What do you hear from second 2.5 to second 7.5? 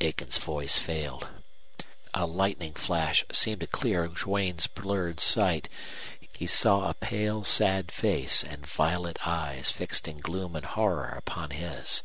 flash seemed to clear Duane's blurred sight. He saw a pale,